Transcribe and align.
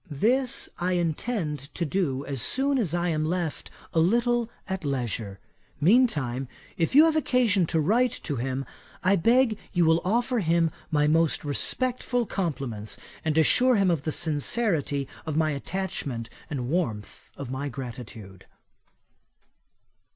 This 0.17 0.67
I 0.79 0.93
intend 0.93 1.59
to 1.75 1.85
do, 1.85 2.25
as 2.25 2.41
soon 2.41 2.79
as 2.79 2.95
I 2.95 3.09
am 3.09 3.23
left 3.23 3.69
a 3.93 3.99
little 3.99 4.49
at 4.67 4.83
leisure. 4.83 5.39
Mean 5.79 6.07
time, 6.07 6.47
if 6.75 6.95
you 6.95 7.05
have 7.05 7.15
occasion 7.15 7.67
to 7.67 7.79
write 7.79 8.11
to 8.23 8.37
him, 8.37 8.65
I 9.03 9.15
beg 9.15 9.59
you 9.73 9.85
will 9.85 10.01
offer 10.03 10.39
him 10.39 10.71
my 10.89 11.05
most 11.05 11.43
respectful 11.45 12.25
compliments, 12.25 12.97
and 13.23 13.37
assure 13.37 13.75
him 13.75 13.91
of 13.91 14.01
the 14.01 14.11
sincerity 14.11 15.07
of 15.27 15.37
my 15.37 15.51
attachment 15.51 16.31
and 16.49 16.57
the 16.57 16.63
warmth 16.63 17.29
of 17.37 17.51
my 17.51 17.69
gratitude." 17.69 18.47